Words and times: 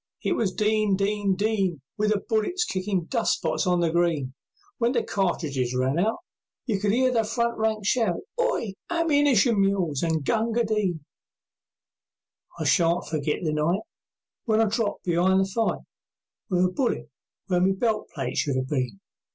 It 0.23 0.31
was 0.31 0.51
"Din! 0.51 0.95
Din! 0.95 1.35
Din!" 1.35 1.79
With 1.95 2.11
the 2.11 2.21
bullet 2.27 2.59
kickin' 2.69 3.05
dust 3.05 3.35
spots 3.35 3.67
on 3.67 3.81
the 3.81 3.91
green; 3.91 4.33
When 4.79 4.93
the 4.93 5.03
cartridges 5.03 5.75
ran 5.79 5.99
out, 5.99 6.17
You 6.65 6.79
could 6.79 6.91
hear 6.91 7.11
the 7.11 7.23
front 7.23 7.59
lines 7.59 7.85
shout, 7.85 8.15
"Hi! 8.39 8.73
Ammunition 8.89 9.61
mules 9.61 10.01
an' 10.01 10.21
Gunga 10.21 10.63
Din!" 10.63 11.05
I 12.57 12.63
shan't 12.65 13.05
forget 13.05 13.41
the 13.43 13.53
night 13.53 13.81
When 14.45 14.59
I 14.59 14.65
dropped 14.65 15.03
be'ind 15.03 15.39
the 15.39 15.45
fight 15.45 15.81
With 16.49 16.65
a 16.65 16.71
bullet 16.71 17.11
where 17.45 17.61
my 17.61 17.71
belt 17.73 18.09
plate 18.09 18.37
should 18.37 18.55
have 18.55 18.69
been. 18.69 18.99